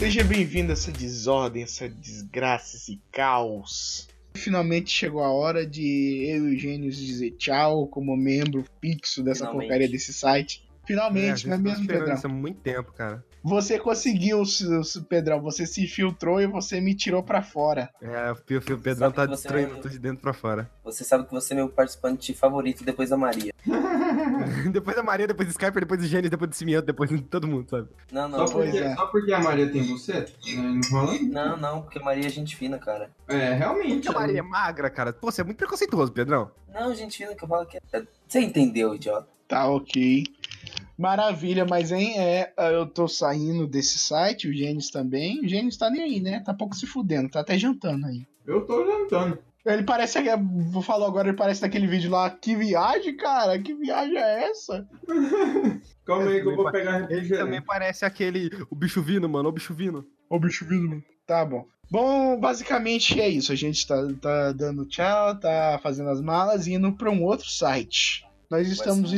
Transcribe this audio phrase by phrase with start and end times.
[0.00, 4.08] Seja bem-vindo a essa desordem, essa desgraça, esse caos.
[4.34, 9.40] Finalmente chegou a hora de eu e o Gênios dizer tchau como membro fixo dessa
[9.40, 9.60] Finalmente.
[9.66, 10.66] porcaria desse site.
[10.86, 12.14] Finalmente, não é mesmo, Pedrão?
[12.14, 13.22] Isso há muito tempo, cara.
[13.44, 14.42] Você conseguiu,
[15.06, 15.42] Pedrão.
[15.42, 17.90] Você se filtrou e você me tirou pra fora.
[18.00, 20.70] É, o Pedrão tá destruindo é- tudo de dentro pra fora.
[20.82, 23.52] Você sabe que você é meu participante favorito depois da Maria.
[24.72, 27.46] depois da Maria, depois do Skyper, depois do Gênesis, depois do Cimiento, depois de todo
[27.46, 27.88] mundo, sabe?
[28.12, 28.46] Não, não.
[28.46, 28.94] Só porque, é.
[28.94, 30.26] só porque a Maria tem você?
[30.54, 31.22] Não falando?
[31.28, 33.10] Não, não, porque Maria é gente fina, cara.
[33.28, 34.06] É, realmente.
[34.06, 35.12] Porque a Maria é magra, cara.
[35.12, 36.50] Pô, você é muito preconceituoso, Pedrão.
[36.72, 38.02] Não, gente fina que eu falo que é.
[38.26, 39.28] Você entendeu, idiota?
[39.48, 40.24] Tá ok.
[40.96, 45.40] Maravilha, mas hein, é, eu tô saindo desse site, o Gênesis também.
[45.40, 46.40] O Gênesis tá nem aí, né?
[46.40, 48.26] Tá pouco se fudendo, tá até jantando aí.
[48.46, 49.38] Eu tô jantando.
[49.64, 50.18] Ele parece,
[50.70, 54.88] vou falar agora, ele parece daquele vídeo lá, que viagem, cara, que viagem é essa?
[56.06, 58.50] Calma aí que eu vou pegar Ele também parece aquele.
[58.70, 59.48] O bicho vindo, mano.
[59.48, 60.06] O bicho vindo.
[60.28, 61.04] Ô, bicho vindo, mano.
[61.26, 61.66] Tá bom.
[61.90, 63.52] Bom, basicamente é isso.
[63.52, 67.48] A gente tá, tá dando tchau, tá fazendo as malas e indo pra um outro
[67.48, 68.24] site.
[68.50, 69.12] Nós estamos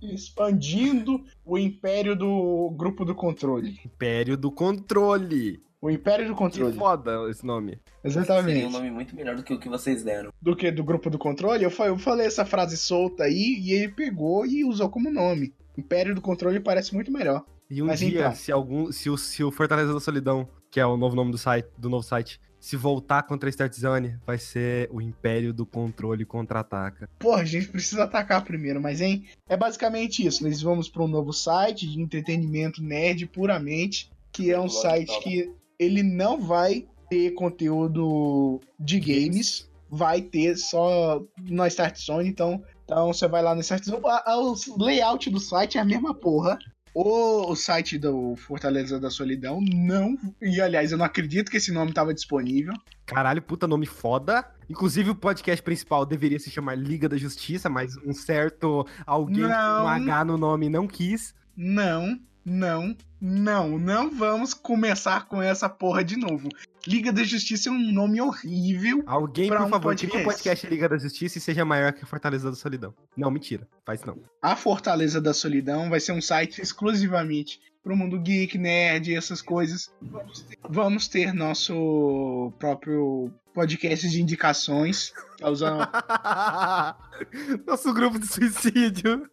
[0.00, 3.80] expandindo o império do grupo do controle.
[3.84, 5.60] Império do Controle.
[5.80, 6.76] O império do Que controle.
[6.76, 7.78] foda esse nome.
[8.02, 8.72] Seria um Exatamente.
[8.72, 10.32] nome muito melhor do que o que vocês deram.
[10.42, 13.72] Do que do grupo do controle, eu, fa- eu falei essa frase solta aí e
[13.72, 15.54] ele pegou e usou como nome.
[15.76, 17.44] Império do controle parece muito melhor.
[17.70, 18.34] E um Mas dia, então.
[18.34, 18.90] se algum.
[18.90, 21.88] Se o, se o Fortaleza da Solidão, que é o novo nome do site, do
[21.88, 27.08] novo site, se voltar contra a Start Zone, vai ser o Império do Controle contra-ataca.
[27.20, 29.26] Porra, a gente precisa atacar primeiro, mas hein?
[29.48, 30.42] É basicamente isso.
[30.42, 35.20] Nós vamos para um novo site de entretenimento nerd puramente, que é um site tá.
[35.20, 42.62] que ele não vai ter conteúdo de games, vai ter só no Start Zone, então,
[42.84, 46.58] então você vai lá no Start Zone, o layout do site é a mesma porra.
[46.94, 50.18] O, site do Fortaleza da Solidão não.
[50.42, 52.74] E aliás, eu não acredito que esse nome estava disponível.
[53.06, 54.44] Caralho, puta nome foda.
[54.68, 59.48] Inclusive, o podcast principal deveria se chamar Liga da Justiça, mas um certo alguém com
[59.48, 61.34] um H no nome não quis.
[61.56, 66.48] Não, não, não, não vamos começar com essa porra de novo.
[66.86, 69.02] Liga da Justiça é um nome horrível.
[69.06, 70.06] Alguém, por um favor, podcast.
[70.06, 72.94] cria um podcast Liga da Justiça e seja maior que Fortaleza da Solidão.
[73.16, 73.68] Não, mentira.
[73.84, 74.18] Faz não.
[74.40, 79.90] A Fortaleza da Solidão vai ser um site exclusivamente pro mundo geek, nerd, essas coisas.
[80.00, 85.12] Vamos ter, vamos ter nosso próprio podcast de indicações.
[85.38, 85.86] Tá usando
[87.66, 89.28] Nosso grupo de suicídio.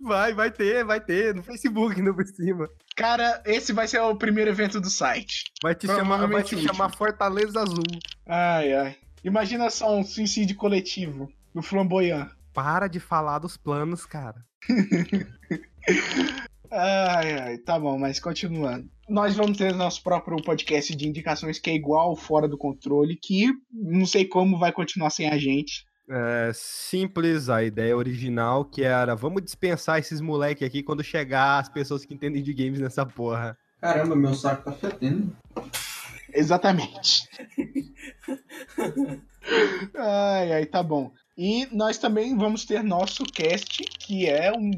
[0.00, 1.34] Vai, vai ter, vai ter.
[1.34, 2.68] No Facebook, não por cima.
[2.96, 5.44] Cara, esse vai ser o primeiro evento do site.
[5.62, 7.84] Vai te chamar, vai te chamar Fortaleza Azul.
[8.26, 8.96] Ai, ai.
[9.24, 12.30] Imagina só um suicídio coletivo no Flamboyant.
[12.52, 14.44] Para de falar dos planos, cara.
[16.70, 18.90] Ai, ai, tá bom, mas continuando.
[19.08, 23.52] Nós vamos ter nosso próprio podcast de indicações que é igual Fora do Controle, que
[23.72, 25.85] não sei como vai continuar sem a gente.
[26.08, 31.68] É simples a ideia original, que era vamos dispensar esses moleque aqui quando chegar as
[31.68, 33.58] pessoas que entendem de games nessa porra.
[33.80, 35.36] Caramba, meu saco tá fedendo.
[36.32, 37.28] Exatamente.
[39.96, 41.10] ai, ai, tá bom.
[41.36, 44.70] E nós também vamos ter nosso cast, que é um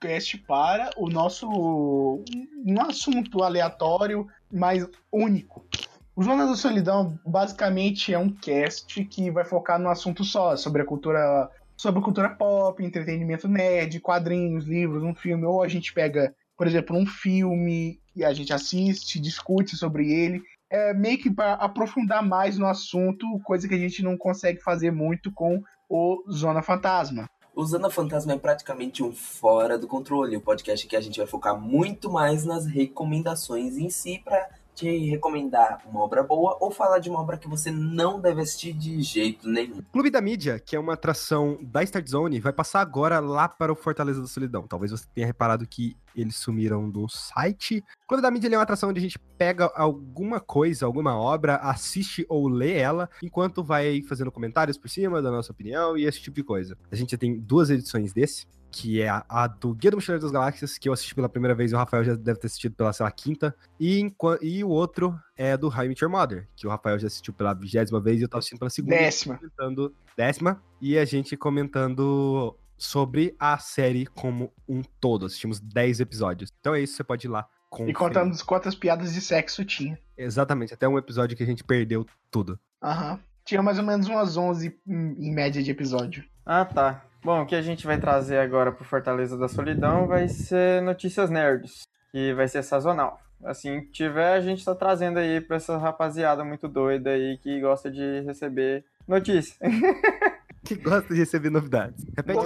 [0.00, 5.66] cast para o nosso um assunto aleatório, mas único.
[6.16, 10.80] O Zona da Solidão basicamente é um cast que vai focar num assunto só, sobre
[10.80, 15.92] a cultura, sobre a cultura pop, entretenimento nerd, quadrinhos, livros, um filme, ou a gente
[15.92, 21.30] pega, por exemplo, um filme e a gente assiste, discute sobre ele, é meio que
[21.30, 26.24] para aprofundar mais no assunto, coisa que a gente não consegue fazer muito com o
[26.32, 27.28] Zona Fantasma.
[27.54, 30.36] O Zona Fantasma é praticamente um fora do controle.
[30.36, 35.08] O podcast que a gente vai focar muito mais nas recomendações em si pra te
[35.08, 39.00] recomendar uma obra boa ou falar de uma obra que você não deve assistir de
[39.00, 39.80] jeito nenhum.
[39.90, 43.72] Clube da Mídia, que é uma atração da Start Zone, vai passar agora lá para
[43.72, 44.66] o Fortaleza da Solidão.
[44.68, 47.82] Talvez você tenha reparado que eles sumiram do site.
[48.06, 52.26] Clube da Mídia é uma atração onde a gente pega alguma coisa, alguma obra, assiste
[52.28, 56.36] ou lê ela, enquanto vai fazendo comentários por cima da nossa opinião e esse tipo
[56.36, 56.76] de coisa.
[56.90, 58.46] A gente já tem duas edições desse.
[58.78, 61.54] Que é a, a do Guia do Mochileiro das Galáxias, que eu assisti pela primeira
[61.54, 63.56] vez e o Rafael já deve ter assistido pela, sei lá, quinta.
[63.80, 64.12] E,
[64.42, 67.32] e o outro é do How I Met Your Mother, que o Rafael já assistiu
[67.32, 69.38] pela vigésima vez e eu tava assistindo pela segunda Décima.
[69.38, 75.24] comentando décima e a gente comentando sobre a série como um todo.
[75.24, 76.52] Assistimos 10 episódios.
[76.60, 77.48] Então é isso, você pode ir lá.
[77.48, 77.94] E conferir.
[77.94, 79.98] contamos quantas piadas de sexo tinha.
[80.18, 82.60] Exatamente, até um episódio que a gente perdeu tudo.
[82.82, 83.18] Aham.
[83.42, 86.24] Tinha mais ou menos umas 11 em em média de episódio.
[86.44, 87.05] Ah, tá.
[87.26, 91.28] Bom, o que a gente vai trazer agora pro Fortaleza da Solidão vai ser notícias
[91.28, 91.82] nerds,
[92.12, 93.20] que vai ser sazonal.
[93.44, 97.60] Assim que tiver, a gente tá trazendo aí pra essa rapaziada muito doida aí que
[97.60, 99.56] gosta de receber notícia.
[100.64, 102.04] Que gosta de receber novidades.
[102.16, 102.38] Repete,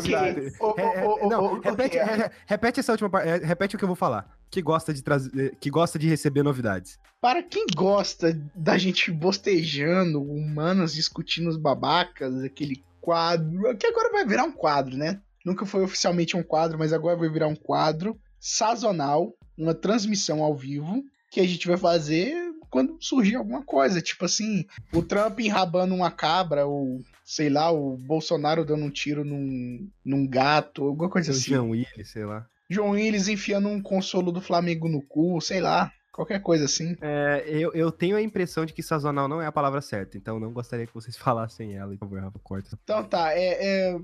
[0.61, 3.27] ô, não, ô, repete, re- repete essa última parte.
[3.31, 4.29] é, Repete o que eu vou falar.
[4.51, 6.99] Que gosta de trazer, que gosta de receber novidades.
[7.19, 14.25] Para quem gosta da gente bostejando, humanos discutindo os babacas, aquele quadro, que agora vai
[14.25, 15.21] virar um quadro, né?
[15.45, 20.55] Nunca foi oficialmente um quadro, mas agora vai virar um quadro sazonal, uma transmissão ao
[20.55, 22.35] vivo, que a gente vai fazer
[22.71, 24.01] quando surgir alguma coisa.
[24.01, 29.25] Tipo assim, o Trump enrabando uma cabra, ou sei lá, o Bolsonaro dando um tiro
[29.25, 31.51] num, num gato, alguma coisa Seu assim.
[31.51, 32.47] Jean Willis, sei lá.
[32.69, 36.97] João Willis enfiando um consolo do Flamengo no cu, sei lá, qualquer coisa assim.
[37.01, 40.39] É, eu, eu tenho a impressão de que sazonal não é a palavra certa, então
[40.39, 41.91] não gostaria que vocês falassem ela.
[41.93, 42.79] Por favor, Rafa, corta.
[42.83, 44.01] Então tá, é, é,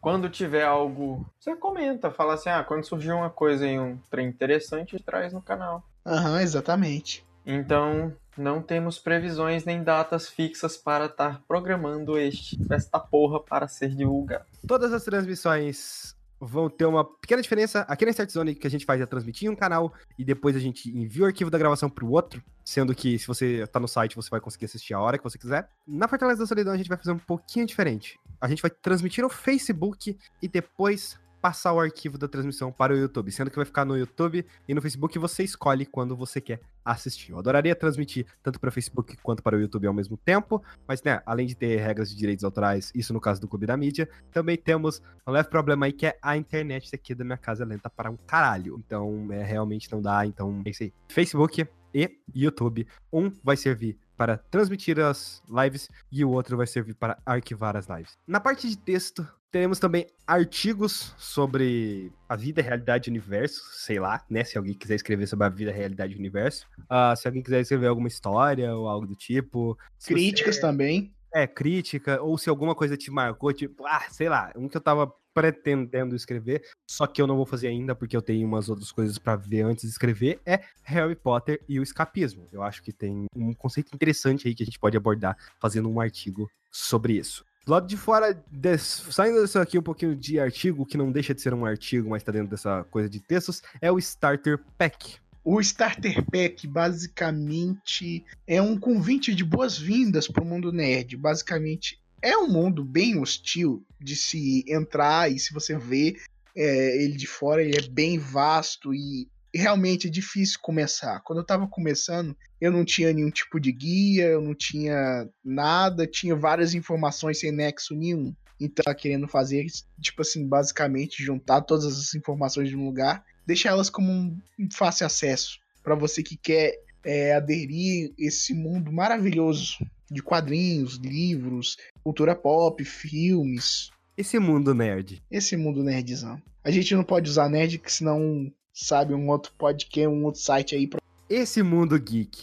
[0.00, 4.28] Quando tiver algo, você comenta, fala assim, ah, quando surgir uma coisa em um trem
[4.28, 5.82] interessante, traz no canal.
[6.06, 7.26] Aham, exatamente.
[7.44, 13.94] Então, não temos previsões nem datas fixas para estar programando este, esta porra para ser
[13.94, 14.44] divulgado.
[14.66, 17.80] Todas as transmissões vão ter uma pequena diferença.
[17.82, 20.60] Aqui na Start Zone que a gente faz é transmitir um canal e depois a
[20.60, 23.88] gente envia o arquivo da gravação para o outro, sendo que se você tá no
[23.88, 25.68] site você vai conseguir assistir a hora que você quiser.
[25.86, 28.18] Na Fortaleza da Solidão a gente vai fazer um pouquinho diferente.
[28.40, 32.96] A gente vai transmitir no Facebook e depois passar o arquivo da transmissão para o
[32.96, 36.60] YouTube, sendo que vai ficar no YouTube e no Facebook você escolhe quando você quer
[36.84, 37.32] assistir.
[37.32, 41.02] Eu adoraria transmitir tanto para o Facebook quanto para o YouTube ao mesmo tempo, mas
[41.02, 44.08] né, além de ter regras de direitos autorais, isso no caso do Clube da Mídia,
[44.30, 47.66] também temos um leve problema aí que é a internet aqui da minha casa é
[47.66, 48.82] lenta para um caralho.
[48.84, 50.24] Então, é, realmente não dá.
[50.24, 50.92] Então, é isso aí.
[51.08, 52.86] Facebook e YouTube.
[53.12, 57.86] Um vai servir para transmitir as lives e o outro vai servir para arquivar as
[57.86, 58.18] lives.
[58.26, 64.22] Na parte de texto, teremos também artigos sobre a vida, realidade e universo, sei lá,
[64.28, 64.44] né?
[64.44, 66.66] Se alguém quiser escrever sobre a vida, realidade e universo.
[66.88, 69.76] Ah, se alguém quiser escrever alguma história ou algo do tipo.
[69.98, 71.12] Se você- Críticas também.
[71.34, 74.80] é, crítica, ou se alguma coisa te marcou, tipo, ah, sei lá, um que eu
[74.80, 78.90] tava pretendendo escrever, só que eu não vou fazer ainda porque eu tenho umas outras
[78.90, 82.46] coisas pra ver antes de escrever, é Harry Potter e o escapismo.
[82.50, 86.00] Eu acho que tem um conceito interessante aí que a gente pode abordar fazendo um
[86.00, 87.44] artigo sobre isso.
[87.68, 91.34] Do lado de fora, des- saindo disso aqui um pouquinho de artigo, que não deixa
[91.34, 95.16] de ser um artigo, mas tá dentro dessa coisa de textos, é o Starter Pack.
[95.44, 101.14] O Starter Pack basicamente é um convite de boas-vindas para o mundo nerd.
[101.18, 106.16] Basicamente é um mundo bem hostil de se entrar e se você vê
[106.56, 109.28] é, ele de fora, ele é bem vasto e
[109.58, 111.20] realmente é difícil começar.
[111.20, 116.06] Quando eu tava começando, eu não tinha nenhum tipo de guia, eu não tinha nada,
[116.06, 118.34] tinha várias informações sem nexo nenhum.
[118.60, 119.66] Então, eu tava querendo fazer,
[120.00, 124.68] tipo assim, basicamente juntar todas as informações de um lugar, deixar elas como um um
[124.72, 126.74] fácil acesso para você que quer
[127.04, 129.78] é, aderir esse mundo maravilhoso
[130.10, 135.22] de quadrinhos, livros, cultura pop, filmes, Esse mundo nerd.
[135.30, 136.42] esse mundo nerdzão.
[136.64, 138.52] A gente não pode usar nerd, que senão
[138.84, 142.42] sabe um outro podcast, um outro site aí pra Esse mundo geek.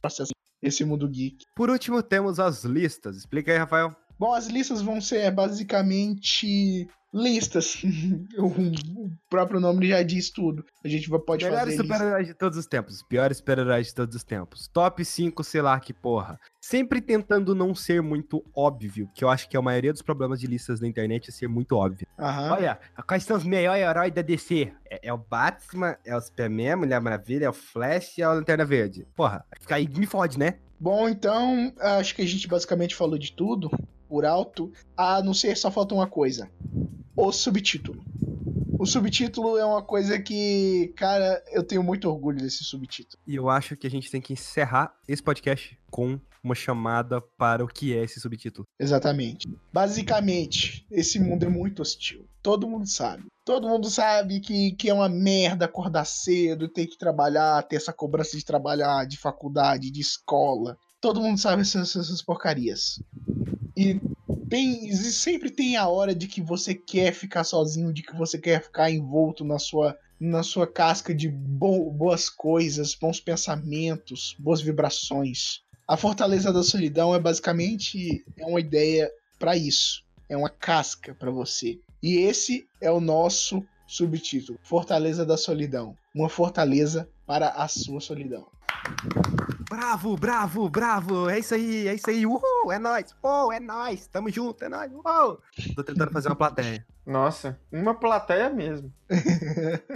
[0.62, 1.46] esse mundo geek.
[1.56, 3.16] Por último, temos as listas.
[3.18, 3.96] Explica aí, Rafael.
[4.18, 7.82] Bom, as listas vão ser basicamente listas.
[8.38, 10.66] o próprio nome já diz tudo.
[10.84, 11.84] A gente pode Melhores fazer lista.
[11.84, 13.04] super-heróis de todos os tempos.
[13.04, 14.68] Piores super-heróis de todos os tempos.
[14.68, 16.38] Top 5, sei lá que porra.
[16.60, 20.48] Sempre tentando não ser muito óbvio, que eu acho que a maioria dos problemas de
[20.48, 22.06] listas na internet é ser muito óbvio.
[22.20, 22.52] Aham.
[22.54, 24.74] Olha, quais são os melhores heróis da DC?
[24.90, 28.34] É, é o Batman, é o Superman, Mulher Maravilha, é o Flash e é a
[28.34, 29.08] Lanterna Verde.
[29.16, 30.56] Porra, aí me fode, né?
[30.80, 33.72] Bom, então, acho que a gente basicamente falou de tudo
[34.08, 36.50] por alto, a não ser só falta uma coisa:
[37.16, 38.04] o subtítulo.
[38.78, 43.22] O subtítulo é uma coisa que, cara, eu tenho muito orgulho desse subtítulo.
[43.26, 47.64] E eu acho que a gente tem que encerrar esse podcast com uma chamada para
[47.64, 48.68] o que é esse subtítulo.
[48.80, 49.48] Exatamente.
[49.74, 52.28] Basicamente, esse mundo é muito hostil.
[52.44, 53.26] Todo mundo sabe.
[53.44, 57.94] Todo mundo sabe que, que é uma merda acordar cedo, ter que trabalhar, ter essa
[57.94, 60.78] cobrança de trabalhar, de faculdade, de escola.
[61.02, 63.02] Todo mundo sabe essas, essas porcarias.
[63.76, 64.00] E
[64.50, 68.64] tem, sempre tem a hora de que você quer ficar sozinho, de que você quer
[68.64, 75.62] ficar envolto na sua, na sua casca de bo- boas coisas, bons pensamentos, boas vibrações.
[75.88, 80.04] A Fortaleza da Solidão é basicamente é uma ideia para isso.
[80.28, 81.80] É uma casca para você.
[82.02, 85.96] E esse é o nosso subtítulo: Fortaleza da Solidão.
[86.16, 88.48] Uma fortaleza para a sua solidão.
[89.70, 91.30] Bravo, bravo, bravo.
[91.30, 92.26] É isso aí, é isso aí.
[92.26, 93.16] Uhul, é nóis.
[93.22, 94.08] Oh, é nóis.
[94.08, 94.92] Tamo junto, é nóis.
[94.92, 95.40] Uhul.
[95.76, 96.86] Tô tentando fazer uma plateia.
[97.06, 98.92] Nossa, uma plateia mesmo.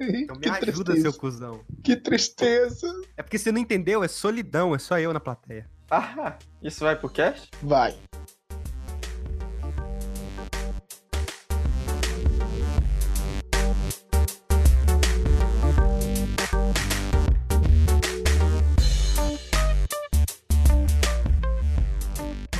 [0.00, 1.00] Então me que ajuda, tristeza.
[1.02, 1.60] seu cuzão.
[1.82, 2.86] Que tristeza.
[3.16, 5.68] É porque você não entendeu, é solidão, é só eu na plateia.
[5.90, 7.50] Ah, isso vai pro cast?
[7.62, 7.94] Vai.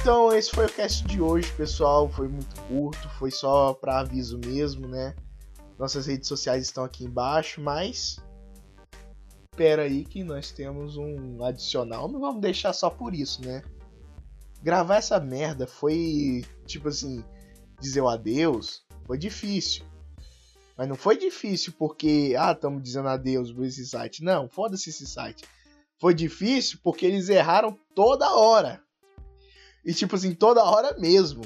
[0.04, 2.10] Então, esse foi o cast de hoje, pessoal.
[2.10, 5.16] Foi muito curto, foi só para aviso mesmo, né?
[5.78, 8.18] Nossas redes sociais estão aqui embaixo, mas
[9.50, 13.62] espera aí que nós temos um adicional, não vamos deixar só por isso, né?
[14.62, 17.24] Gravar essa merda foi tipo assim,
[17.80, 19.86] dizer o adeus, foi difícil.
[20.76, 24.22] Mas não foi difícil porque, ah, estamos dizendo adeus por esse site.
[24.22, 25.46] Não, foda-se esse site.
[25.98, 28.83] Foi difícil porque eles erraram toda hora.
[29.84, 31.42] E tipo assim, toda hora mesmo.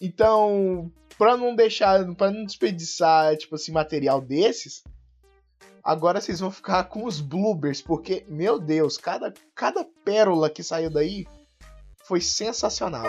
[0.00, 4.82] Então, pra não deixar, pra não desperdiçar, tipo assim, material desses,
[5.82, 10.90] agora vocês vão ficar com os bloopers, porque, meu Deus, cada, cada pérola que saiu
[10.90, 11.26] daí
[12.04, 13.06] foi sensacional.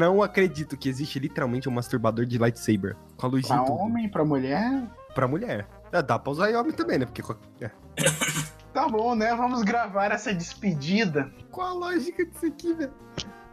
[0.00, 2.96] Não acredito que existe literalmente um masturbador de lightsaber.
[3.16, 4.82] Com a luzinha Pra homem, pra mulher,
[5.14, 5.68] Pra mulher.
[5.92, 7.04] É, dá pra usar em homem também, né?
[7.04, 7.20] Porque.
[7.64, 7.70] é.
[8.72, 9.34] tá bom, né?
[9.34, 11.30] Vamos gravar essa despedida.
[11.50, 12.92] Qual a lógica disso aqui, velho?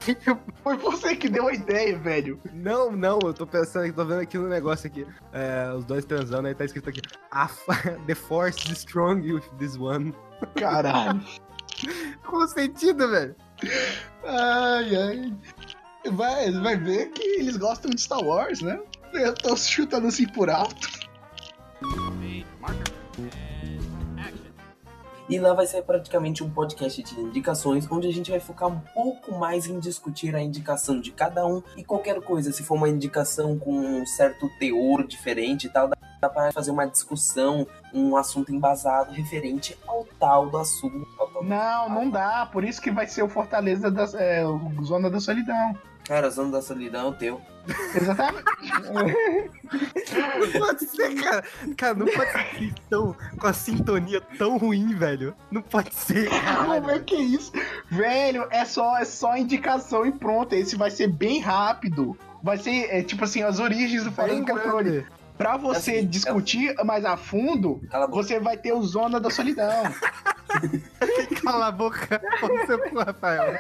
[0.64, 2.40] Foi você que deu a ideia, velho.
[2.54, 5.06] Não, não, eu tô pensando, tô vendo aqui no negócio aqui.
[5.34, 7.02] É, os dois transando, aí tá escrito aqui.
[7.32, 7.74] "A fa-
[8.08, 10.14] The Force is strong with this one.
[10.56, 11.22] Caralho.
[12.26, 13.36] Qual sentido, velho?
[14.24, 15.34] Ai, ai.
[16.12, 18.80] Vai, vai ver que eles gostam de Star Wars, né?
[19.14, 20.88] Eu tô chutando assim por alto.
[25.30, 28.80] E lá vai ser praticamente um podcast de indicações, onde a gente vai focar um
[28.80, 32.50] pouco mais em discutir a indicação de cada um e qualquer coisa.
[32.54, 36.86] Se for uma indicação com um certo teor diferente e tal, dá, pra fazer uma
[36.86, 41.06] discussão, um assunto embasado referente ao tal do assunto.
[41.44, 42.46] Não, não dá.
[42.46, 44.46] Por isso que vai ser o Fortaleza da é,
[44.82, 45.76] Zona da Solidão.
[46.08, 47.42] Cara, Zona da Solidão, teu.
[47.94, 48.46] Exatamente.
[50.40, 51.44] Não pode ser, cara.
[51.76, 55.36] Cara, não pode ser tão, com a sintonia tão ruim, velho.
[55.52, 57.52] Não pode ser, Como é que é isso?
[57.92, 60.54] Velho, é só, é só indicação e pronto.
[60.54, 62.18] Esse vai ser bem rápido.
[62.42, 65.06] Vai ser, é, tipo assim, as origens do Fora do Controle.
[65.38, 69.30] Pra você É assim, discutir mais a fundo, a você vai ter o Zona da
[69.30, 69.84] Solidão.
[71.44, 72.20] Cala a boca.
[72.42, 73.60] Você, Rafael.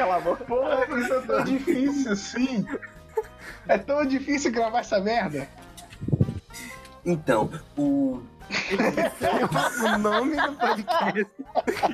[0.00, 0.42] Cala a boca.
[0.46, 2.66] Porra, isso é tão difícil assim.
[3.68, 5.46] É tão difícil gravar essa merda.
[7.04, 8.22] Então, o.
[9.84, 11.26] o nome do podcast.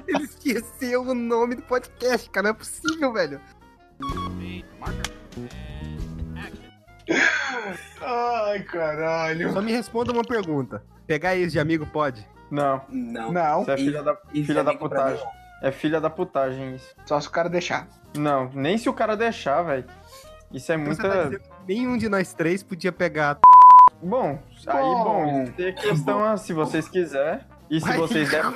[0.07, 2.45] Ele esqueceu o nome do podcast, cara.
[2.45, 3.41] Não é possível, velho.
[8.01, 9.53] Ai, caralho.
[9.53, 10.81] Só me responda uma pergunta.
[11.09, 12.25] Pegar ex de amigo pode?
[12.53, 13.33] Não, Não.
[13.33, 15.27] Não, isso é filha da, Isso filha é da putagem.
[15.63, 16.95] É filha da putagem isso.
[17.07, 17.89] só se o cara deixar.
[18.17, 19.85] Não, nem se o cara deixar, velho.
[20.53, 21.03] Isso é Então muita.
[21.03, 23.39] Você tá dizendo nenhum de nós três podia pegar.
[24.03, 25.25] Bom, aí, Bom.
[25.25, 27.41] bom, tem a questão ah, se vocês quiserem.
[27.69, 28.51] E se vocês derem.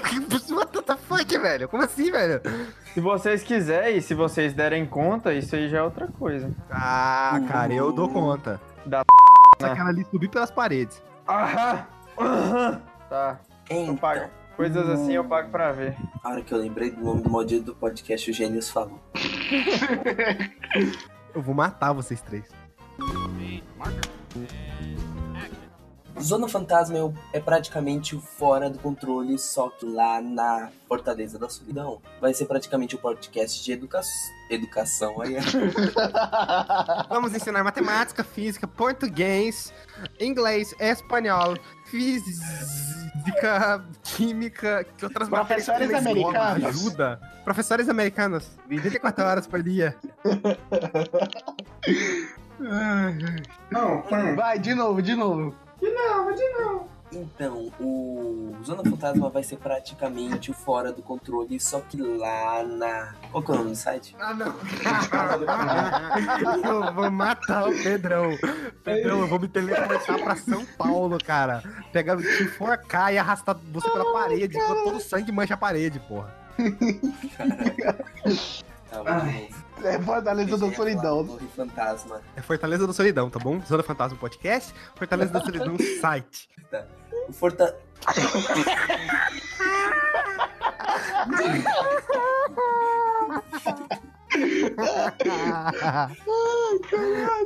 [0.50, 1.68] What the fuck, velho?
[1.68, 2.40] Como assim, velho?
[2.94, 6.54] Se vocês quiserem e se vocês derem conta, isso aí já é outra coisa.
[6.70, 8.60] Ah, cara, eu dou conta.
[8.86, 9.02] Da
[9.62, 11.02] Aquela ali subir pelas paredes.
[11.28, 11.86] Aham!
[12.18, 12.82] Aham!
[13.08, 13.40] Tá.
[13.68, 13.96] Então,
[14.60, 15.96] Coisas assim eu pago pra ver.
[16.22, 19.00] a hora que eu lembrei do nome do mod do podcast, o Gênios falou.
[21.34, 22.44] Eu vou matar vocês três.
[26.20, 31.38] Zona Fantasma é, o- é praticamente o fora do controle, só que lá na Fortaleza
[31.38, 32.02] da Solidão.
[32.20, 34.02] Vai ser praticamente um podcast de educa
[34.50, 35.22] educação.
[35.22, 35.36] Aí,
[37.08, 39.72] Vamos ensinar matemática, física, português,
[40.20, 42.44] inglês, espanhol, física,
[44.02, 46.64] química, que outras matérias que tem Professores americanos.
[46.64, 47.20] Ajuda.
[47.44, 49.96] Professores americanos, 24 horas por dia.
[53.70, 54.02] Não.
[54.36, 55.54] Vai, de novo, de novo.
[57.12, 63.14] Então, o Zona Fantasma vai ser praticamente o fora do controle, só que lá na.
[63.30, 64.14] Qual que é o nome do site?
[64.20, 64.54] Ah, não.
[66.86, 68.30] eu vou matar o Pedrão.
[68.84, 71.62] Pedrão, eu vou me teleportar pra São Paulo, cara.
[71.92, 75.98] Pegar, te enforcar e arrastar você pela parede, enquanto todo o sangue mancha a parede,
[76.00, 76.32] porra.
[78.90, 79.48] Tá, Ai.
[79.84, 81.26] É Fortaleza da Solidão.
[81.26, 82.20] Torre Fantasma.
[82.36, 83.60] É Fortaleza da Solidão, tá bom?
[83.60, 86.48] Zona Fantasma Podcast, Fortaleza da Solidão site.
[87.28, 87.76] O Forta...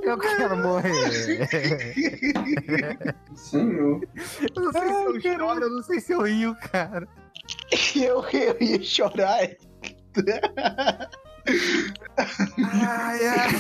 [0.03, 1.47] Eu quero morrer.
[3.35, 4.01] Senhor.
[4.55, 7.09] Eu não sei se eu choro, eu não sei se eu rio, cara.
[7.95, 9.49] Eu, eu ia chorar.
[12.73, 13.51] Ai, ai.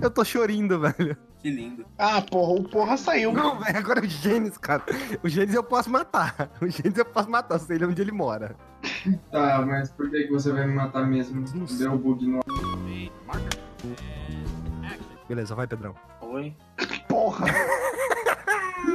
[0.00, 1.16] Eu tô chorindo, velho.
[1.38, 1.84] Que lindo.
[1.98, 3.32] Ah, porra, o porra saiu.
[3.32, 4.82] Não, velho, agora é o Gênesis, cara.
[5.22, 6.50] O Gênesis eu posso matar.
[6.60, 8.56] O Gênesis eu posso matar, sei onde ele mora.
[9.30, 11.44] Tá, mas por que você vai me matar mesmo?
[11.54, 11.78] Não sei.
[11.78, 12.40] Deu bug no.
[15.28, 15.94] Beleza, vai, Pedrão.
[16.20, 16.54] Oi?
[17.08, 17.46] Porra.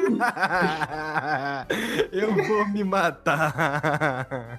[2.12, 4.58] eu vou me matar.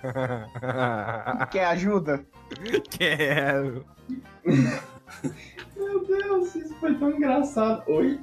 [1.50, 2.24] Quer ajuda?
[2.90, 3.84] Quero.
[5.76, 7.82] Meu Deus, isso foi tão engraçado.
[7.90, 8.18] Oi?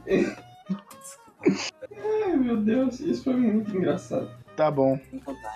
[2.26, 4.30] Ai, meu Deus, isso foi muito engraçado.
[4.56, 5.00] Tá bom.
[5.14, 5.54] Então tá.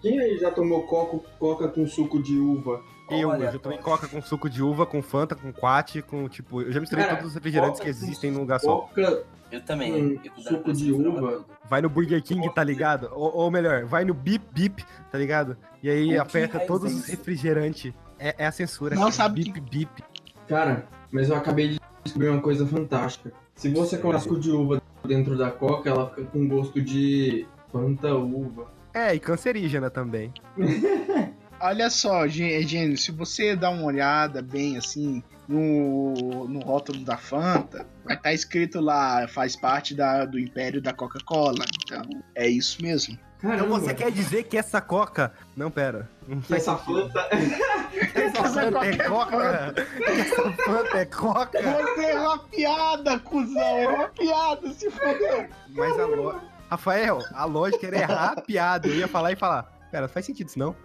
[0.00, 2.82] Quem aí já tomou coco, coca com suco de uva?
[3.10, 6.28] Eu, Olha, eu já tomei coca com suco de uva, com Fanta, com Quat, com
[6.28, 6.62] tipo.
[6.62, 8.80] Eu já misturei Cara, todos os refrigerantes que com existem num lugar só.
[8.80, 9.24] Coca.
[9.50, 9.94] Eu também.
[9.94, 11.44] Hum, eu, suco de uva.
[11.64, 13.10] Vai no Burger King, tá ligado?
[13.14, 15.56] Ou, ou melhor, vai no Bip Bip, tá ligado?
[15.82, 17.10] E aí que aperta todos é os isso?
[17.10, 17.92] refrigerantes.
[18.18, 18.94] É, é a censura.
[18.94, 20.04] Não sabe Bip Bip.
[20.46, 23.32] Cara, mas eu acabei de descobrir uma coisa fantástica.
[23.54, 28.14] Se você colocar suco de uva dentro da coca, ela fica com gosto de Fanta
[28.14, 28.70] uva.
[28.92, 30.32] É, e cancerígena também.
[31.60, 37.16] Olha só, Gê- Gênio, se você dá uma olhada bem assim no, no rótulo da
[37.16, 41.64] Fanta, vai estar escrito lá, faz parte da, do império da Coca-Cola.
[41.84, 42.02] Então,
[42.34, 43.18] é isso mesmo.
[43.40, 45.32] Caramba, Então você quer dizer que essa coca.
[45.56, 46.08] Não, pera.
[46.26, 47.08] Não que essa sentido.
[47.10, 47.28] Fanta.
[48.14, 49.74] Essa Fanta é coca?
[50.06, 51.58] Essa Fanta é coca?
[51.62, 55.48] Você é uma piada, cuzão, é uma piada, se fodeu.
[55.70, 56.40] Mas a lo...
[56.70, 58.86] Rafael, a lógica era errar a piada.
[58.88, 59.62] Eu ia falar e falar.
[59.90, 60.76] Pera, não faz sentido isso não.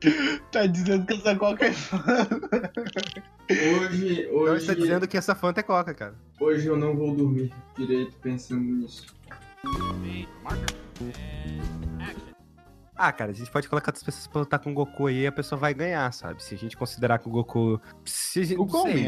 [0.52, 2.72] Tá dizendo que essa Coca é Fanta.
[3.50, 6.14] Hoje, hoje, tá dizendo que essa Fanta é coca, cara.
[6.40, 9.06] hoje eu não vou dormir direito pensando nisso.
[12.96, 15.26] Ah, cara, a gente pode colocar outras pessoas pra lutar com o Goku aí e
[15.26, 16.42] a pessoa vai ganhar, sabe?
[16.42, 17.80] Se a gente considerar que o Goku.
[18.04, 19.04] Se a gente, O não qual sei?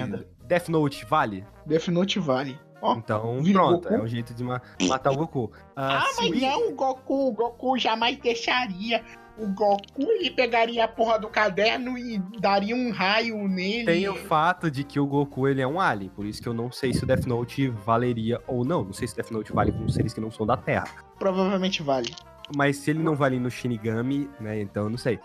[0.46, 1.44] Death Note vale?
[1.66, 2.58] Death Note vale.
[2.82, 2.94] Ó.
[2.94, 3.94] Então, pronto, Goku?
[3.94, 5.52] é um jeito de ma- matar o Goku.
[5.76, 9.04] Ah, se mas não, o Goku, o Goku jamais deixaria.
[9.40, 13.86] O Goku ele pegaria a porra do caderno e daria um raio nele.
[13.86, 16.52] Tem o fato de que o Goku ele é um alien, por isso que eu
[16.52, 18.84] não sei se o Death Note valeria ou não.
[18.84, 20.88] Não sei se o Death Note vale com seres que não são da Terra.
[21.18, 22.14] Provavelmente vale.
[22.54, 25.18] Mas se ele não vale no Shinigami, né, então eu não sei.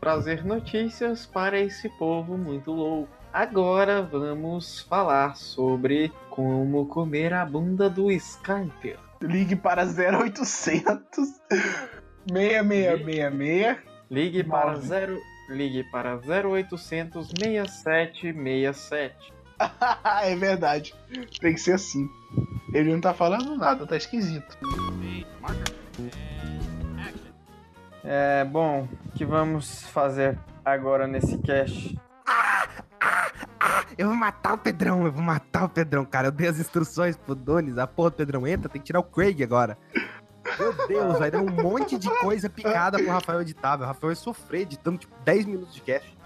[0.00, 3.08] trazer notícias para esse povo muito louco.
[3.32, 8.96] Agora vamos falar sobre como comer a bunda do Skype.
[9.22, 11.40] Ligue para 0800
[12.28, 13.78] 6666.
[14.10, 14.86] Ligue para Nove.
[14.86, 19.32] 0 ligue para 0800 6767.
[20.24, 20.94] é verdade.
[21.40, 22.08] Tem que ser assim.
[22.72, 24.58] Ele não tá falando nada, tá esquisito.
[28.04, 31.96] É, bom, o que vamos fazer agora nesse cast?
[33.96, 36.28] Eu vou matar o Pedrão, eu vou matar o Pedrão, cara.
[36.28, 39.04] Eu dei as instruções pro Donis, a porra do Pedrão entra, tem que tirar o
[39.04, 39.78] Craig agora.
[40.58, 43.80] Meu Deus, vai dar um monte de coisa picada pro Rafael editar.
[43.80, 46.16] O Rafael vai sofrer editando tipo 10 minutos de cast.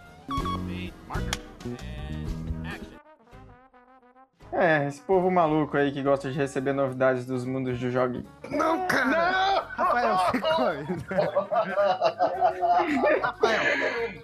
[4.52, 8.22] É, esse povo maluco aí que gosta de receber novidades dos mundos do jogo.
[8.50, 9.32] Não, cara!
[9.32, 9.56] Não!
[9.76, 10.50] Rafael, ficou.
[13.22, 13.62] Rafael,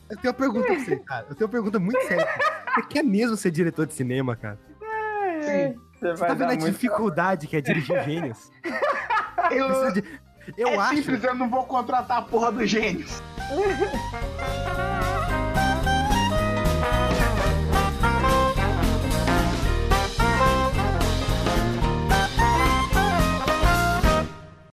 [0.08, 1.26] eu tenho uma pergunta pra você, cara.
[1.28, 2.26] Eu tenho uma pergunta muito séria.
[2.74, 4.58] Você quer mesmo ser diretor de cinema, cara?
[5.42, 5.74] Sim.
[5.98, 6.70] Você Você vai tá vendo dar a muito.
[6.72, 8.50] dificuldade que é dirigir gênios?
[9.50, 9.68] Eu,
[10.56, 10.96] Eu é acho.
[10.96, 13.06] simples, eu não vou contratar a porra do gênio.
[13.48, 15.01] Thank